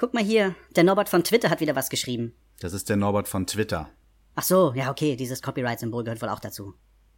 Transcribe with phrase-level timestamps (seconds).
[0.00, 2.32] Guck mal hier, der Norbert von Twitter hat wieder was geschrieben.
[2.58, 3.90] Das ist der Norbert von Twitter.
[4.34, 6.72] Ach so, ja okay, dieses Copyright-Symbol gehört wohl auch dazu.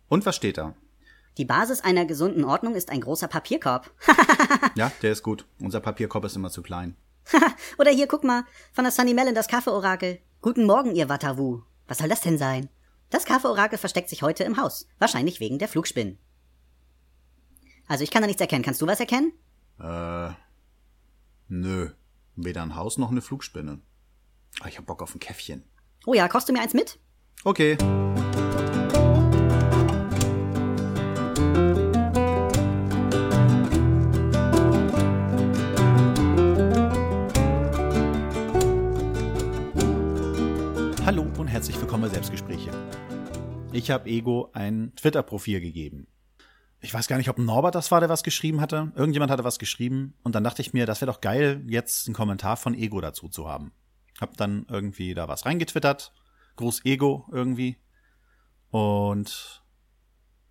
[0.09, 0.75] Und was steht da?
[1.39, 3.89] Die Basis einer gesunden Ordnung ist ein großer Papierkorb.
[4.75, 5.47] Ja, der ist gut.
[5.61, 6.97] Unser Papierkorb ist immer zu klein.
[7.79, 8.43] Oder hier, guck mal,
[8.73, 10.19] von der Sunny Mellon das Kaffeeorakel.
[10.41, 11.63] Guten Morgen, ihr Watawu.
[11.87, 12.69] Was soll das denn sein?
[13.11, 14.89] Das Kaffeeorakel versteckt sich heute im Haus.
[14.99, 16.19] Wahrscheinlich wegen der Flugspinnen.
[17.87, 18.65] Also ich kann da nichts erkennen.
[18.65, 19.33] Kannst du was erkennen?
[19.79, 20.31] Äh,
[21.47, 21.91] nö.
[22.37, 23.81] Weder ein Haus noch eine Flugspinne.
[24.61, 25.65] Aber ich hab Bock auf ein Käffchen.
[26.07, 26.99] Oh ja, kochst du mir eins mit?
[27.45, 27.77] Okay.
[41.05, 42.71] Hallo und herzlich willkommen bei Selbstgespräche.
[43.73, 46.07] Ich habe Ego ein Twitter-Profil gegeben.
[46.85, 48.91] Ich weiß gar nicht, ob Norbert das war, der was geschrieben hatte.
[48.97, 52.15] Irgendjemand hatte was geschrieben und dann dachte ich mir, das wäre doch geil, jetzt einen
[52.15, 53.73] Kommentar von Ego dazu zu haben.
[54.21, 56.13] Hab dann irgendwie da was reingetwittert.
[56.57, 57.79] Gruß Ego irgendwie.
[58.71, 59.63] Und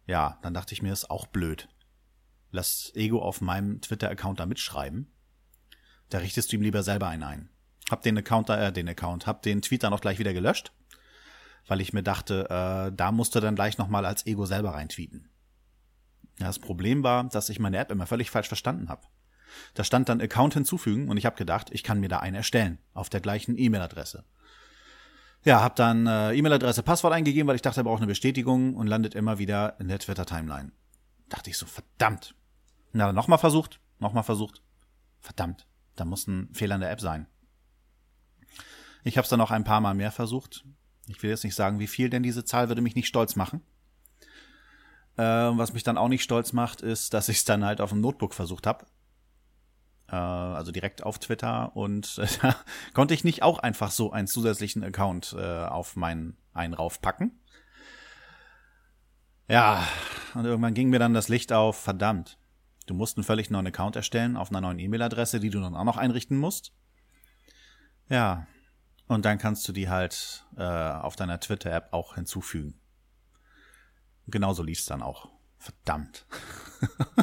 [0.08, 1.68] ja, dann dachte ich mir, ist auch blöd.
[2.50, 5.12] Lass Ego auf meinem Twitter-Account da mitschreiben.
[6.10, 7.50] Da richtest du ihm lieber selber einen ein.
[7.90, 10.72] Hab den Account da, äh, den Account, hab den Tweet dann auch gleich wieder gelöscht,
[11.68, 15.31] weil ich mir dachte, äh, da musst du dann gleich nochmal als Ego selber reintweeten.
[16.42, 19.04] Ja, das Problem war, dass ich meine App immer völlig falsch verstanden habe.
[19.76, 22.80] Da stand dann Account hinzufügen und ich habe gedacht, ich kann mir da einen erstellen
[22.96, 24.24] auf der gleichen E-Mail-Adresse.
[25.44, 28.88] Ja, habe dann äh, E-Mail-Adresse, Passwort eingegeben, weil ich dachte, er braucht eine Bestätigung und
[28.88, 30.72] landet immer wieder in der Twitter-Timeline.
[31.30, 32.34] Dachte ich so, verdammt.
[32.92, 34.64] Na, dann nochmal versucht, nochmal versucht.
[35.20, 37.28] Verdammt, da muss ein Fehler in der App sein.
[39.04, 40.66] Ich habe es dann noch ein paar Mal mehr versucht.
[41.06, 43.62] Ich will jetzt nicht sagen, wie viel, denn diese Zahl würde mich nicht stolz machen.
[45.18, 47.90] Äh, was mich dann auch nicht stolz macht, ist, dass ich es dann halt auf
[47.90, 48.86] dem Notebook versucht habe.
[50.08, 52.54] Äh, also direkt auf Twitter und äh,
[52.94, 57.40] konnte ich nicht auch einfach so einen zusätzlichen Account äh, auf meinen einen raufpacken.
[59.48, 59.86] Ja,
[60.34, 62.38] und irgendwann ging mir dann das Licht auf, verdammt.
[62.88, 65.84] Du musst einen völlig neuen Account erstellen auf einer neuen E-Mail-Adresse, die du dann auch
[65.84, 66.74] noch einrichten musst.
[68.10, 68.48] Ja,
[69.08, 72.81] und dann kannst du die halt äh, auf deiner Twitter-App auch hinzufügen.
[74.28, 75.30] Genauso liest dann auch.
[75.58, 76.26] Verdammt.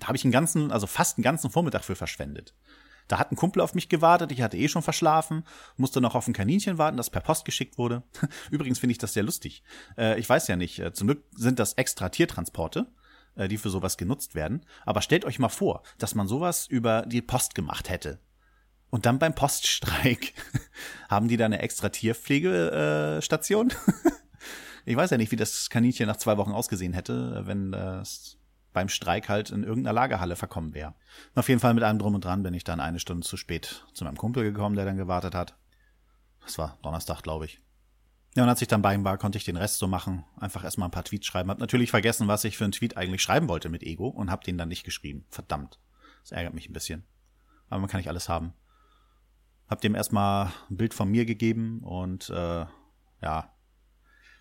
[0.00, 2.54] da habe ich einen ganzen, also fast einen ganzen Vormittag für verschwendet.
[3.08, 5.44] Da hat ein Kumpel auf mich gewartet, ich hatte eh schon verschlafen,
[5.76, 8.02] musste noch auf ein Kaninchen warten, das per Post geschickt wurde.
[8.50, 9.62] Übrigens finde ich das sehr lustig.
[9.98, 12.86] Äh, ich weiß ja nicht, äh, zum Glück sind das extra Tiertransporte,
[13.36, 14.64] äh, die für sowas genutzt werden.
[14.86, 18.20] Aber stellt euch mal vor, dass man sowas über die Post gemacht hätte.
[18.90, 20.32] Und dann beim Poststreik
[21.08, 23.72] haben die da eine extra Tierpflegestation?
[24.84, 28.38] Ich weiß ja nicht, wie das Kaninchen nach zwei Wochen ausgesehen hätte, wenn das
[28.72, 30.94] beim Streik halt in irgendeiner Lagerhalle verkommen wäre.
[31.34, 33.86] Auf jeden Fall mit allem drum und dran bin ich dann eine Stunde zu spät
[33.94, 35.56] zu meinem Kumpel gekommen, der dann gewartet hat.
[36.44, 37.60] Das war Donnerstag, glaube ich.
[38.36, 40.24] Ja, und als ich dann bei ihm war, konnte ich den Rest so machen.
[40.36, 41.50] Einfach erstmal ein paar Tweets schreiben.
[41.50, 44.42] Hab natürlich vergessen, was ich für einen Tweet eigentlich schreiben wollte mit Ego und hab
[44.42, 45.24] den dann nicht geschrieben.
[45.30, 45.78] Verdammt.
[46.22, 47.04] Das ärgert mich ein bisschen.
[47.70, 48.52] Aber man kann nicht alles haben.
[49.68, 52.66] Hab dem erstmal ein Bild von mir gegeben und äh,
[53.22, 53.53] ja.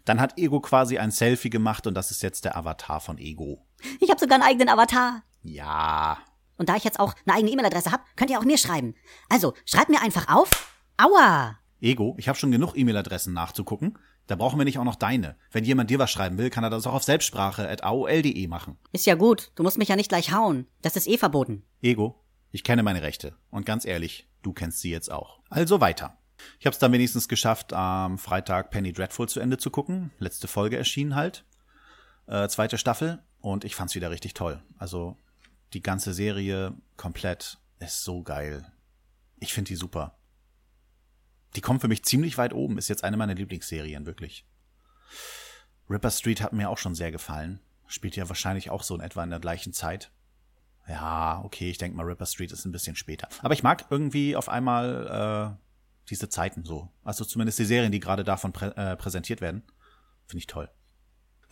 [0.05, 3.65] Dann hat Ego quasi ein Selfie gemacht und das ist jetzt der Avatar von Ego.
[3.99, 5.23] Ich habe sogar einen eigenen Avatar.
[5.41, 6.17] Ja.
[6.57, 8.95] Und da ich jetzt auch eine eigene E-Mail-Adresse habe, könnt ihr auch mir schreiben.
[9.29, 10.81] Also, schreibt mir einfach auf.
[10.97, 11.57] Aua!
[11.81, 13.97] Ego, ich habe schon genug E-Mail-Adressen nachzugucken.
[14.27, 15.35] Da brauchen wir nicht auch noch deine.
[15.51, 18.77] Wenn jemand dir was schreiben will, kann er das auch auf selbstsprache.aol.de machen.
[18.93, 19.51] Ist ja gut.
[19.55, 20.67] Du musst mich ja nicht gleich hauen.
[20.81, 21.63] Das ist eh verboten.
[21.81, 23.35] Ego, ich kenne meine Rechte.
[23.49, 25.39] Und ganz ehrlich, du kennst sie jetzt auch.
[25.49, 26.17] Also weiter.
[26.59, 30.11] Ich habe es dann wenigstens geschafft, am Freitag Penny Dreadful zu Ende zu gucken.
[30.19, 31.45] Letzte Folge erschienen halt.
[32.27, 33.23] Äh, zweite Staffel.
[33.39, 34.63] Und ich fand's wieder richtig toll.
[34.77, 35.17] Also
[35.73, 38.65] die ganze Serie komplett ist so geil.
[39.39, 40.17] Ich finde die super.
[41.55, 42.77] Die kommt für mich ziemlich weit oben.
[42.77, 44.45] Ist jetzt eine meiner Lieblingsserien, wirklich.
[45.89, 47.59] Ripper Street hat mir auch schon sehr gefallen.
[47.87, 50.11] Spielt ja wahrscheinlich auch so in etwa in der gleichen Zeit.
[50.87, 53.27] Ja, okay, ich denke mal, Ripper Street ist ein bisschen später.
[53.41, 55.63] Aber ich mag irgendwie auf einmal äh,
[56.09, 56.89] diese Zeiten so.
[57.03, 59.63] Also zumindest die Serien, die gerade davon prä äh, präsentiert werden.
[60.25, 60.69] Finde ich toll.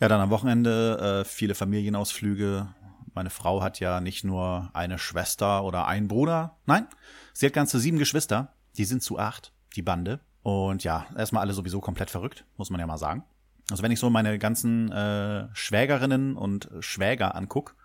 [0.00, 2.74] Ja, dann am Wochenende äh, viele Familienausflüge.
[3.14, 6.58] Meine Frau hat ja nicht nur eine Schwester oder einen Bruder.
[6.66, 6.86] Nein,
[7.32, 8.54] sie hat ganze sieben Geschwister.
[8.76, 10.20] Die sind zu acht, die Bande.
[10.42, 13.24] Und ja, erstmal alle sowieso komplett verrückt, muss man ja mal sagen.
[13.70, 17.76] Also wenn ich so meine ganzen äh, Schwägerinnen und Schwäger anguck,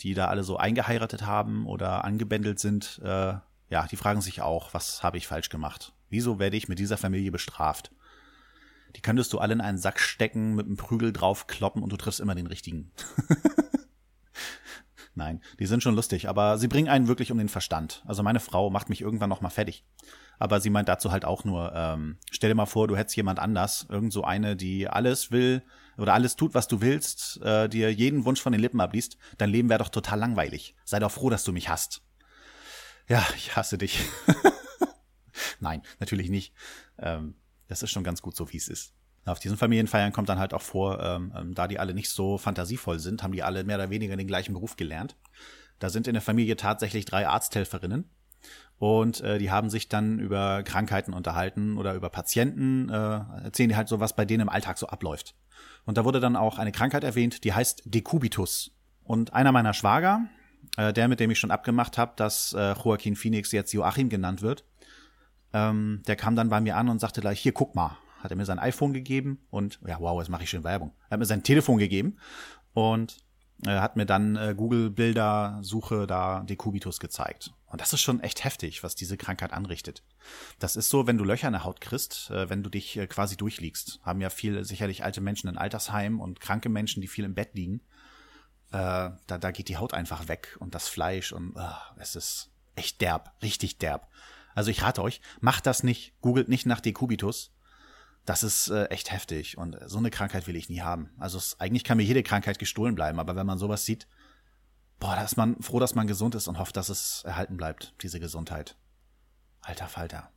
[0.00, 3.34] die da alle so eingeheiratet haben oder angebändelt sind, äh,
[3.68, 5.94] ja, die fragen sich auch, was habe ich falsch gemacht?
[6.08, 7.90] Wieso werde ich mit dieser Familie bestraft?
[8.94, 11.96] Die könntest du alle in einen Sack stecken, mit einem Prügel drauf kloppen und du
[11.96, 12.92] triffst immer den richtigen.
[15.14, 18.02] Nein, die sind schon lustig, aber sie bringen einen wirklich um den Verstand.
[18.06, 19.84] Also meine Frau macht mich irgendwann noch mal fertig.
[20.38, 23.38] Aber sie meint dazu halt auch nur, ähm, stell dir mal vor, du hättest jemand
[23.38, 25.62] anders, irgend so eine, die alles will
[25.96, 29.48] oder alles tut, was du willst, äh, dir jeden Wunsch von den Lippen abliest, dein
[29.48, 30.74] Leben wäre doch total langweilig.
[30.84, 32.02] Sei doch froh, dass du mich hast.
[33.08, 34.00] Ja, ich hasse dich.
[35.60, 36.52] Nein, natürlich nicht.
[36.98, 37.34] Ähm,
[37.68, 38.92] das ist schon ganz gut so, wie es ist.
[39.24, 42.38] Auf diesen Familienfeiern kommt dann halt auch vor, ähm, ähm, da die alle nicht so
[42.38, 45.16] fantasievoll sind, haben die alle mehr oder weniger den gleichen Beruf gelernt.
[45.80, 48.08] Da sind in der Familie tatsächlich drei Arzthelferinnen
[48.78, 53.76] und äh, die haben sich dann über Krankheiten unterhalten oder über Patienten, äh, erzählen die
[53.76, 55.34] halt so, was bei denen im Alltag so abläuft.
[55.86, 58.72] Und da wurde dann auch eine Krankheit erwähnt, die heißt Dekubitus.
[59.02, 60.26] Und einer meiner Schwager,
[60.76, 64.42] äh, der mit dem ich schon abgemacht habe, dass äh, Joaquin Phoenix jetzt Joachim genannt
[64.42, 64.64] wird,
[65.56, 68.36] ähm, der kam dann bei mir an und sagte gleich, hier, guck mal, hat er
[68.36, 70.92] mir sein iPhone gegeben und, ja, wow, jetzt mache ich schön Werbung.
[71.08, 72.18] Er hat mir sein Telefon gegeben
[72.74, 73.16] und
[73.64, 77.54] äh, hat mir dann äh, Google-Bilder-Suche da Dekubitus gezeigt.
[77.66, 80.02] Und das ist schon echt heftig, was diese Krankheit anrichtet.
[80.58, 83.06] Das ist so, wenn du Löcher in der Haut kriegst, äh, wenn du dich äh,
[83.06, 84.00] quasi durchliegst.
[84.02, 87.54] Haben ja viel sicherlich alte Menschen in Altersheimen und kranke Menschen, die viel im Bett
[87.54, 87.80] liegen.
[88.72, 91.62] Äh, da, da geht die Haut einfach weg und das Fleisch und uh,
[91.98, 94.08] es ist echt derb, richtig derb.
[94.56, 97.52] Also ich rate euch, macht das nicht, googelt nicht nach Dekubitus.
[98.24, 101.10] Das ist äh, echt heftig und so eine Krankheit will ich nie haben.
[101.18, 104.08] Also es, eigentlich kann mir jede Krankheit gestohlen bleiben, aber wenn man sowas sieht,
[104.98, 107.94] boah, da ist man froh, dass man gesund ist und hofft, dass es erhalten bleibt,
[108.02, 108.76] diese Gesundheit.
[109.60, 110.30] Alter Falter.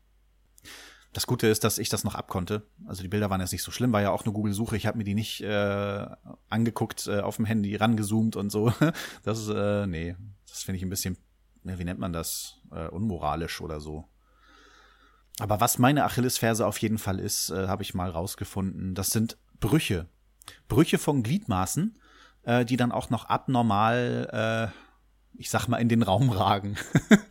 [1.14, 2.68] Das Gute ist, dass ich das noch abkonnte.
[2.86, 4.76] Also die Bilder waren jetzt nicht so schlimm, war ja auch eine Google-Suche.
[4.76, 6.06] Ich habe mir die nicht äh,
[6.50, 8.74] angeguckt, äh, auf dem Handy rangezoomt und so.
[9.24, 10.18] Das äh, nee,
[10.48, 11.18] das finde ich ein bisschen,
[11.64, 14.08] wie nennt man das, äh, unmoralisch oder so.
[15.40, 19.38] Aber was meine Achillesferse auf jeden Fall ist, äh, habe ich mal rausgefunden, das sind
[19.60, 20.08] Brüche.
[20.68, 21.98] Brüche von Gliedmaßen,
[22.44, 26.78] äh, die dann auch noch abnormal, äh, ich sag mal, in den Raum ragen.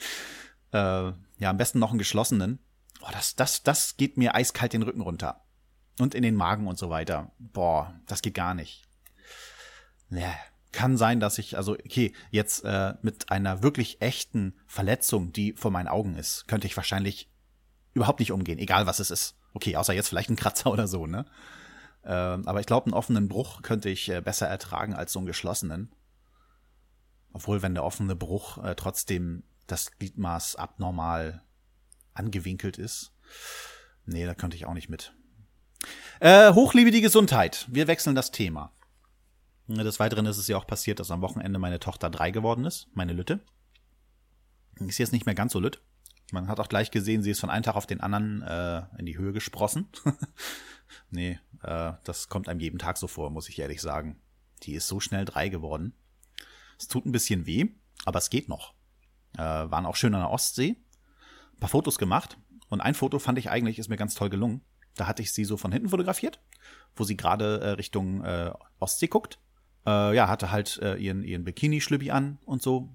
[0.73, 2.59] äh, ja, am besten noch einen geschlossenen.
[3.01, 5.45] Boah, das, das, das geht mir eiskalt den Rücken runter.
[6.01, 7.33] Und in den Magen und so weiter.
[7.39, 8.85] Boah, das geht gar nicht.
[10.11, 10.35] Ja,
[10.73, 15.71] kann sein, dass ich, also, okay, jetzt äh, mit einer wirklich echten Verletzung, die vor
[15.71, 17.31] meinen Augen ist, könnte ich wahrscheinlich
[17.95, 19.37] überhaupt nicht umgehen, egal was es ist.
[19.55, 21.25] Okay, außer jetzt vielleicht ein Kratzer oder so, ne?
[22.05, 25.27] Ähm, aber ich glaube, einen offenen Bruch könnte ich äh, besser ertragen als so einen
[25.27, 25.93] geschlossenen.
[27.33, 31.43] Obwohl, wenn der offene Bruch äh, trotzdem das Gliedmaß abnormal
[32.15, 33.13] angewinkelt ist.
[34.07, 35.13] Nee, da könnte ich auch nicht mit.
[36.21, 37.67] Äh, Hochliebe die Gesundheit.
[37.71, 38.73] Wir wechseln das Thema.
[39.69, 42.89] Des Weiteren ist es ja auch passiert, dass am Wochenende meine Tochter drei geworden ist,
[42.95, 43.41] meine Lütte.
[44.77, 45.83] Ist jetzt nicht mehr ganz so lütt.
[46.31, 49.07] Man hat auch gleich gesehen, sie ist von einem Tag auf den anderen äh, in
[49.07, 49.89] die Höhe gesprossen.
[51.11, 54.21] nee, äh, das kommt einem jeden Tag so vor, muss ich ehrlich sagen.
[54.63, 55.95] Die ist so schnell drei geworden.
[56.79, 57.67] Es tut ein bisschen weh,
[58.05, 58.75] aber es geht noch.
[59.37, 60.77] Äh, waren auch schön an der Ostsee
[61.59, 62.39] paar Fotos gemacht
[62.69, 64.63] und ein Foto fand ich eigentlich, ist mir ganz toll gelungen.
[64.95, 66.41] Da hatte ich sie so von hinten fotografiert,
[66.97, 69.39] wo sie gerade äh, Richtung äh, Ostsee guckt.
[69.89, 72.91] Äh, ja, hatte halt äh, ihren, ihren Bikini-Schlüppi an und so.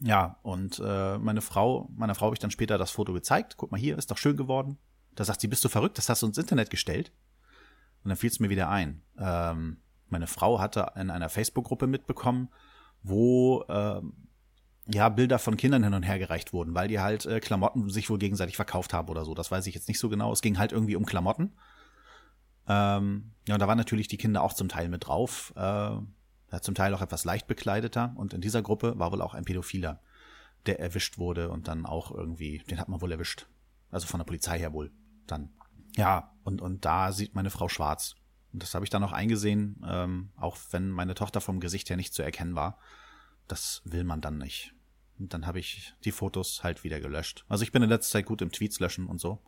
[0.00, 3.54] Ja, und äh, meine Frau, meiner Frau habe ich dann später das Foto gezeigt.
[3.56, 4.76] Guck mal hier, ist doch schön geworden.
[5.14, 5.96] Da sagt sie, bist du verrückt?
[5.96, 7.12] Das hast du ins Internet gestellt.
[8.02, 9.00] Und dann fiel es mir wieder ein.
[9.18, 9.78] Ähm,
[10.08, 12.50] meine Frau hatte in einer Facebook-Gruppe mitbekommen,
[13.02, 14.28] wo ähm,
[14.86, 18.10] ja, Bilder von Kindern hin und her gereicht wurden, weil die halt äh, Klamotten sich
[18.10, 19.32] wohl gegenseitig verkauft haben oder so.
[19.34, 20.30] Das weiß ich jetzt nicht so genau.
[20.32, 21.52] Es ging halt irgendwie um Klamotten.
[22.68, 25.52] Ähm, ja, und da waren natürlich die Kinder auch zum Teil mit drauf.
[25.56, 25.96] Äh,
[26.60, 28.12] zum Teil auch etwas leicht bekleideter.
[28.16, 30.00] Und in dieser Gruppe war wohl auch ein Pädophiler,
[30.66, 33.46] der erwischt wurde und dann auch irgendwie, den hat man wohl erwischt.
[33.90, 34.92] Also von der Polizei her wohl.
[35.26, 35.50] Dann.
[35.96, 38.14] Ja, und, und da sieht meine Frau schwarz.
[38.52, 41.96] Und das habe ich dann auch eingesehen, ähm, auch wenn meine Tochter vom Gesicht her
[41.96, 42.78] nicht zu erkennen war
[43.48, 44.74] das will man dann nicht.
[45.18, 47.44] Und dann habe ich die Fotos halt wieder gelöscht.
[47.48, 49.40] Also ich bin in letzter Zeit gut im Tweets löschen und so.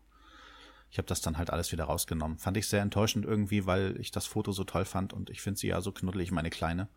[0.91, 2.39] Ich habe das dann halt alles wieder rausgenommen.
[2.39, 5.59] Fand ich sehr enttäuschend irgendwie, weil ich das Foto so toll fand und ich finde
[5.59, 6.89] sie ja so knuddelig, meine Kleine.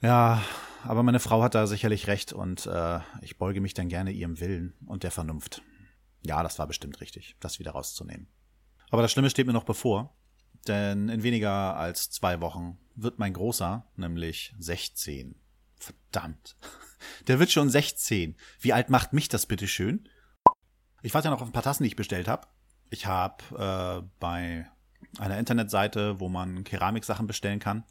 [0.00, 0.42] Ja,
[0.82, 4.38] aber meine Frau hat da sicherlich recht und äh, ich beuge mich dann gerne ihrem
[4.40, 5.62] Willen und der Vernunft.
[6.22, 8.28] Ja, das war bestimmt richtig, das wieder rauszunehmen.
[8.90, 10.14] Aber das Schlimme steht mir noch bevor,
[10.66, 15.36] denn in weniger als zwei Wochen wird mein Großer nämlich 16.
[15.76, 16.56] Verdammt.
[17.28, 18.36] Der wird schon 16.
[18.60, 20.08] Wie alt macht mich das bitte schön?
[21.04, 22.46] Ich warte ja noch auf ein paar Tassen, die ich bestellt habe.
[22.88, 24.66] Ich habe äh, bei
[25.18, 27.84] einer Internetseite, wo man Keramiksachen bestellen kann,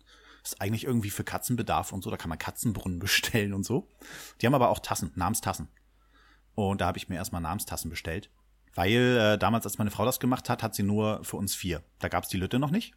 [0.44, 2.10] ist eigentlich irgendwie für Katzenbedarf und so.
[2.10, 3.88] Da kann man Katzenbrunnen bestellen und so.
[4.42, 5.68] Die haben aber auch Tassen, Namenstassen.
[6.56, 8.32] Und da habe ich mir erstmal Namenstassen bestellt.
[8.74, 11.84] Weil äh, damals, als meine Frau das gemacht hat, hat sie nur für uns vier.
[12.00, 12.96] Da gab es die Lütte noch nicht.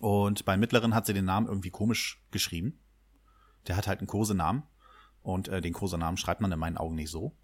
[0.00, 2.80] Und beim mittleren hat sie den Namen irgendwie komisch geschrieben.
[3.68, 4.64] Der hat halt einen Kosenamen.
[5.24, 7.36] Und äh, den Kosenamen schreibt man in meinen Augen nicht so.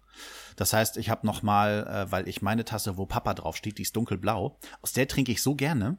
[0.55, 3.77] Das heißt, ich habe noch mal, äh, weil ich meine Tasse, wo Papa drauf steht,
[3.77, 4.57] die ist dunkelblau.
[4.81, 5.97] Aus der trinke ich so gerne.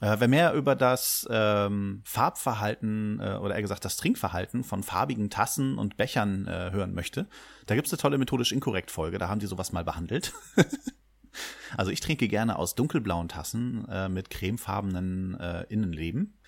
[0.00, 5.30] Äh, wer mehr über das ähm, Farbverhalten äh, oder eher gesagt das Trinkverhalten von farbigen
[5.30, 7.26] Tassen und Bechern äh, hören möchte,
[7.66, 9.18] da gibt's eine tolle methodisch inkorrekt Folge.
[9.18, 10.34] Da haben die sowas mal behandelt.
[11.76, 16.38] also ich trinke gerne aus dunkelblauen Tassen äh, mit cremefarbenen äh, Innenleben.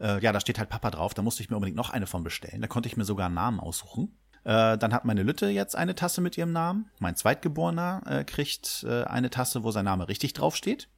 [0.00, 1.14] Äh, ja, da steht halt Papa drauf.
[1.14, 2.60] Da musste ich mir unbedingt noch eine von bestellen.
[2.60, 4.16] Da konnte ich mir sogar einen Namen aussuchen.
[4.44, 6.90] Äh, dann hat meine Lütte jetzt eine Tasse mit ihrem Namen.
[6.98, 10.88] Mein Zweitgeborener äh, kriegt äh, eine Tasse, wo sein Name richtig draufsteht.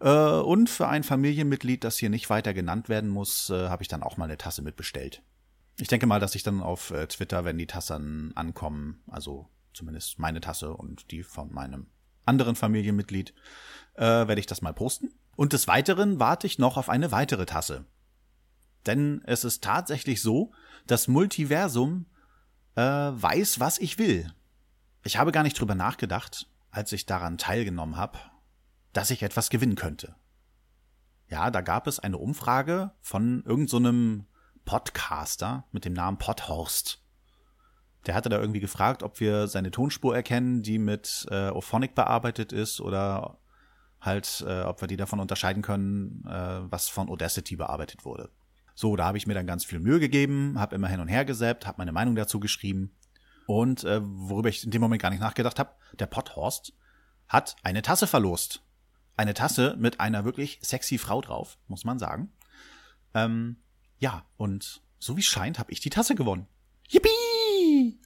[0.00, 3.88] Äh, und für ein Familienmitglied, das hier nicht weiter genannt werden muss, äh, habe ich
[3.88, 5.22] dann auch mal eine Tasse mitbestellt.
[5.78, 10.18] Ich denke mal, dass ich dann auf äh, Twitter, wenn die Tassen ankommen, also zumindest
[10.18, 11.86] meine Tasse und die von meinem
[12.26, 13.34] anderen Familienmitglied,
[13.94, 15.10] äh, werde ich das mal posten.
[15.36, 17.86] Und des Weiteren warte ich noch auf eine weitere Tasse.
[18.86, 20.52] Denn es ist tatsächlich so,
[20.86, 22.06] das Multiversum
[22.74, 24.32] äh, weiß, was ich will.
[25.02, 28.18] Ich habe gar nicht drüber nachgedacht, als ich daran teilgenommen habe,
[28.92, 30.14] dass ich etwas gewinnen könnte.
[31.28, 34.30] Ja, da gab es eine Umfrage von irgendeinem so
[34.64, 37.02] Podcaster mit dem Namen Podhorst.
[38.06, 42.52] Der hatte da irgendwie gefragt, ob wir seine Tonspur erkennen, die mit äh, Ophonic bearbeitet
[42.52, 43.38] ist oder
[44.00, 48.30] halt, äh, ob wir die davon unterscheiden können, äh, was von Audacity bearbeitet wurde.
[48.80, 51.26] So, da habe ich mir dann ganz viel Mühe gegeben, habe immer hin und her
[51.26, 52.96] gesäppt, habe meine Meinung dazu geschrieben.
[53.46, 56.72] Und äh, worüber ich in dem Moment gar nicht nachgedacht habe, der Potthorst
[57.28, 58.64] hat eine Tasse verlost.
[59.18, 62.32] Eine Tasse mit einer wirklich sexy Frau drauf, muss man sagen.
[63.12, 63.58] Ähm,
[63.98, 66.46] ja, und so wie scheint, habe ich die Tasse gewonnen.
[66.88, 68.00] Yippie!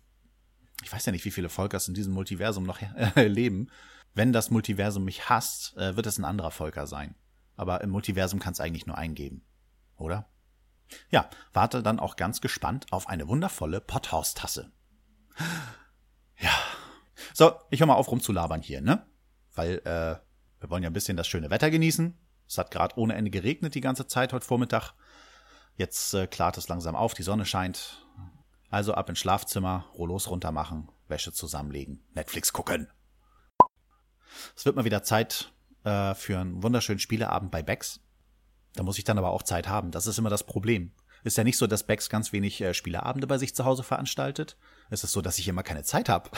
[0.83, 2.81] Ich weiß ja nicht, wie viele Volkers in diesem Multiversum noch
[3.15, 3.71] äh, leben.
[4.13, 7.15] Wenn das Multiversum mich hasst, äh, wird es ein anderer Volker sein.
[7.55, 9.45] Aber im Multiversum kann es eigentlich nur einen geben.
[9.97, 10.29] Oder?
[11.11, 14.73] Ja, warte dann auch ganz gespannt auf eine wundervolle Potthaus-Tasse.
[16.39, 16.53] Ja.
[17.33, 19.07] So, ich höre mal auf rumzulabern hier, ne?
[19.55, 20.17] Weil, äh,
[20.61, 22.19] wir wollen ja ein bisschen das schöne Wetter genießen.
[22.47, 24.93] Es hat gerade ohne Ende geregnet die ganze Zeit heute Vormittag.
[25.77, 28.07] Jetzt äh, klart es langsam auf, die Sonne scheint.
[28.71, 32.89] Also ab ins Schlafzimmer, Rollos runter machen, Wäsche zusammenlegen, Netflix gucken.
[34.57, 35.53] Es wird mal wieder Zeit
[35.85, 38.01] äh, für einen wunderschönen Spieleabend bei Becks.
[38.75, 39.91] Da muss ich dann aber auch Zeit haben.
[39.91, 40.93] Das ist immer das Problem.
[41.23, 44.59] Ist ja nicht so, dass Bex ganz wenig äh, Spieleabende bei sich zu Hause veranstaltet.
[44.91, 46.31] Es ist so, dass ich immer keine Zeit habe.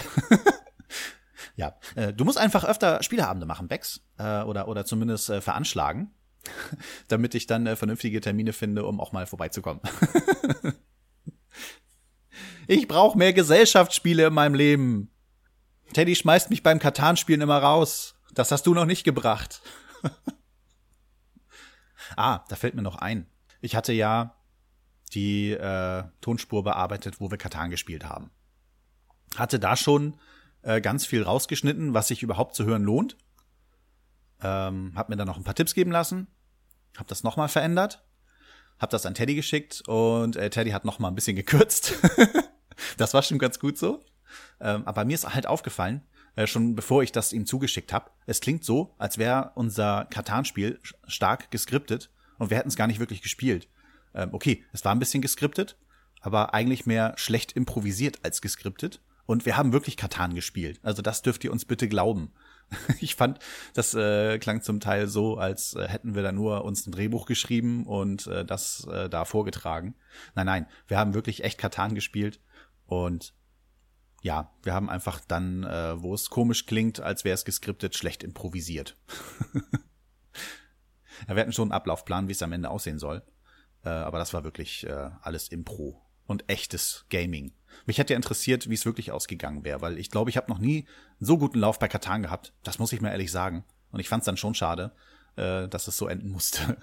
[1.57, 6.15] ja, äh, du musst einfach öfter Spieleabende machen, Bex, äh, oder oder zumindest äh, veranschlagen,
[7.09, 9.83] damit ich dann äh, vernünftige Termine finde, um auch mal vorbeizukommen.
[12.69, 15.11] ich brauche mehr Gesellschaftsspiele in meinem Leben.
[15.95, 18.15] Teddy schmeißt mich beim Katan-Spielen immer raus.
[18.35, 19.63] Das hast du noch nicht gebracht.
[22.17, 23.27] Ah, da fällt mir noch ein.
[23.61, 24.37] Ich hatte ja
[25.13, 28.31] die äh, Tonspur bearbeitet, wo wir Katan gespielt haben.
[29.37, 30.19] Hatte da schon
[30.63, 33.17] äh, ganz viel rausgeschnitten, was sich überhaupt zu hören lohnt.
[34.43, 36.27] Ähm, hab mir dann noch ein paar Tipps geben lassen.
[36.97, 38.05] Hab das nochmal verändert.
[38.79, 41.95] Hab das an Teddy geschickt und äh, Teddy hat nochmal ein bisschen gekürzt.
[42.97, 44.05] das war schon ganz gut so.
[44.61, 46.03] Ähm, aber mir ist halt aufgefallen,
[46.37, 48.11] äh, schon bevor ich das ihm zugeschickt habe.
[48.27, 53.01] Es klingt so, als wäre unser Katan-Spiel stark geskriptet und wir hätten es gar nicht
[53.01, 53.69] wirklich gespielt.
[54.15, 55.77] Ähm, okay, es war ein bisschen geskriptet,
[56.21, 59.01] aber eigentlich mehr schlecht improvisiert als geskriptet.
[59.27, 60.79] Und wir haben wirklich Katan gespielt.
[60.85, 62.33] Also das dürft ihr uns bitte glauben.
[63.01, 63.39] Ich fand,
[63.75, 67.27] das äh, klang zum Teil so, als äh, hätten wir da nur uns ein Drehbuch
[67.27, 69.95] geschrieben und äh, das äh, da vorgetragen.
[70.35, 72.41] Nein, nein, wir haben wirklich echt Katan gespielt
[72.87, 73.35] und
[74.27, 78.25] ja, wir haben einfach dann, äh, wo es komisch klingt, als wäre es geskriptet, schlecht
[78.25, 78.97] improvisiert.
[81.29, 83.23] wir hatten schon einen Ablaufplan, wie es am Ende aussehen soll.
[83.85, 87.53] Äh, aber das war wirklich äh, alles Impro und echtes Gaming.
[87.87, 90.59] Mich hätte ja interessiert, wie es wirklich ausgegangen wäre, weil ich glaube, ich habe noch
[90.59, 90.89] nie
[91.21, 92.53] einen so guten Lauf bei Katan gehabt.
[92.65, 93.65] Das muss ich mir ehrlich sagen.
[93.93, 94.91] Und ich fand es dann schon schade,
[95.37, 96.79] äh, dass es so enden musste.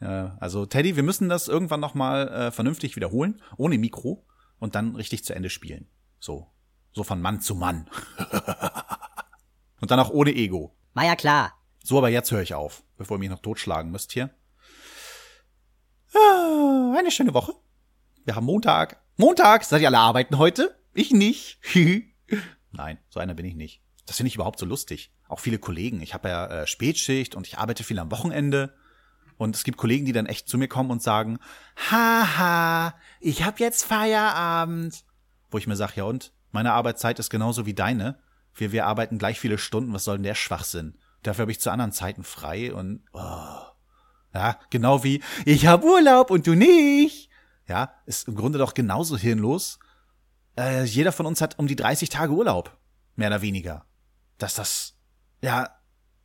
[0.00, 4.26] also Teddy, wir müssen das irgendwann noch mal äh, vernünftig wiederholen, ohne Mikro
[4.58, 5.88] und dann richtig zu Ende spielen.
[6.20, 6.46] So.
[6.92, 7.88] So von Mann zu Mann.
[9.80, 10.74] Und dann auch ohne Ego.
[10.94, 11.54] War ja klar.
[11.82, 14.30] So, aber jetzt höre ich auf, bevor ihr mich noch totschlagen müsst hier.
[16.14, 17.54] Ah, eine schöne Woche.
[18.24, 19.02] Wir haben Montag.
[19.16, 19.64] Montag!
[19.64, 20.78] Seid ihr alle arbeiten heute?
[20.94, 21.60] Ich nicht.
[22.72, 23.82] Nein, so einer bin ich nicht.
[24.06, 25.12] Das finde ich überhaupt so lustig.
[25.28, 26.00] Auch viele Kollegen.
[26.00, 28.74] Ich habe ja äh, Spätschicht und ich arbeite viel am Wochenende.
[29.36, 31.38] Und es gibt Kollegen, die dann echt zu mir kommen und sagen,
[31.90, 35.04] haha, ich hab jetzt Feierabend
[35.50, 36.32] wo ich mir sage, ja und?
[36.50, 38.18] Meine Arbeitszeit ist genauso wie deine.
[38.54, 40.98] Wir, wir arbeiten gleich viele Stunden, was soll denn der Schwachsinn?
[41.22, 43.58] Dafür habe ich zu anderen Zeiten frei und oh.
[44.34, 47.30] ja, genau wie ich habe Urlaub und du nicht.
[47.66, 49.78] ja, ist im Grunde doch genauso hirnlos.
[50.56, 52.76] Äh, jeder von uns hat um die 30 Tage Urlaub,
[53.14, 53.84] mehr oder weniger.
[54.38, 54.96] Dass das,
[55.42, 55.68] ja,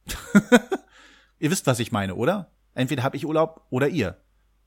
[1.40, 2.52] ihr wisst, was ich meine, oder?
[2.74, 4.20] Entweder habe ich Urlaub oder ihr.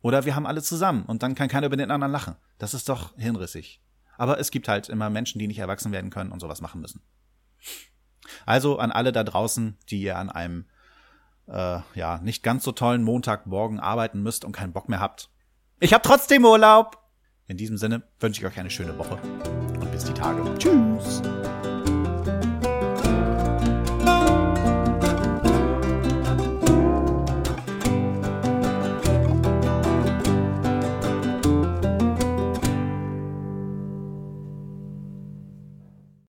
[0.02, 2.36] Oder wir haben alle zusammen und dann kann keiner über den anderen lachen.
[2.58, 3.80] Das ist doch hirnrissig.
[4.18, 7.02] Aber es gibt halt immer Menschen, die nicht erwachsen werden können und sowas machen müssen.
[8.44, 10.66] Also an alle da draußen, die ihr an einem
[11.48, 15.30] äh, ja nicht ganz so tollen Montagmorgen arbeiten müsst und keinen Bock mehr habt.
[15.80, 16.98] Ich hab trotzdem Urlaub.
[17.48, 20.42] In diesem Sinne wünsche ich euch eine schöne Woche und bis die Tage.
[20.58, 21.22] Tschüss.